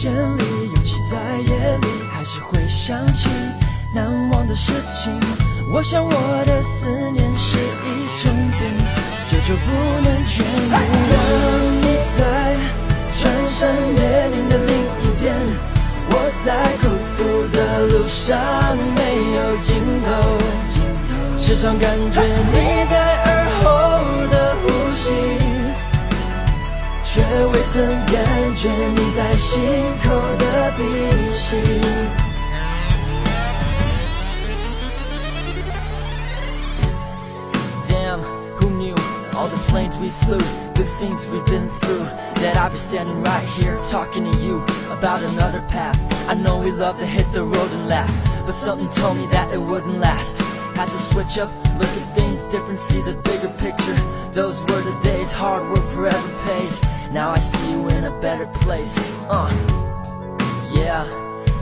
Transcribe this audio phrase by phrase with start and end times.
[0.00, 0.42] 间里，
[0.74, 3.28] 尤其在夜里，还是会想起
[3.94, 5.12] 难忘的事情。
[5.70, 8.60] 我想我的思念是一种病，
[9.28, 9.68] 久久不
[10.00, 10.70] 能痊愈。
[10.72, 11.14] 当
[11.82, 11.84] 你
[12.16, 12.56] 在
[13.14, 15.36] 穿山越岭的另一边，
[16.08, 16.48] 我在
[16.80, 17.20] 孤独
[17.54, 18.40] 的路上
[18.96, 18.98] 没
[19.36, 20.08] 有尽头。
[21.38, 22.79] 时常感觉你
[27.09, 27.21] 却
[27.53, 29.61] 未曾感觉你在心
[30.03, 31.55] 口的鼻息。
[37.87, 38.19] Damn,
[38.59, 38.95] who knew
[39.33, 40.39] all the planes we flew,
[40.73, 42.05] the things we've been through,
[42.41, 45.97] that I'd be standing right here talking to you about another path.
[46.27, 48.11] I know we love to hit the road and laugh,
[48.45, 50.41] but something told me that it wouldn't last.
[50.75, 51.49] Had to switch up,
[51.79, 53.95] look at things different, see the bigger picture.
[54.31, 56.81] Those were the days, hard work forever pays.
[57.12, 59.10] Now I see you in a better place.
[59.28, 59.50] Uh,
[60.72, 61.02] yeah.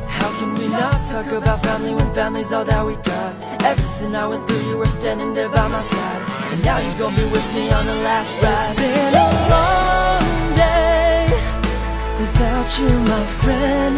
[0.06, 3.32] How can we not talk about family when family's all that we got?
[3.62, 6.22] Everything I went through, you were standing there by my side.
[6.52, 8.72] And now you're gonna be with me on the last ride.
[8.72, 10.22] It's been a long
[10.54, 11.32] day
[12.20, 13.96] without you, my friend.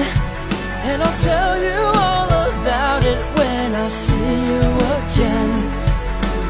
[0.86, 4.62] And I'll tell you all about it when I see you
[4.94, 5.50] again.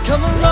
[0.04, 0.49] Come along.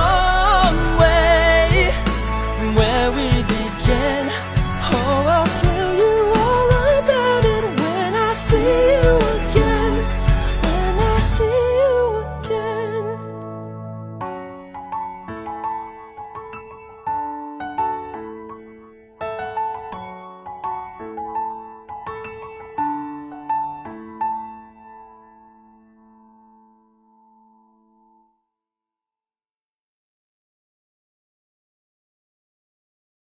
[11.29, 11.58] see